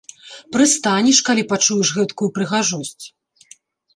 [0.55, 3.05] Прыстанеш, калі пачуеш гэткую прыгожасць.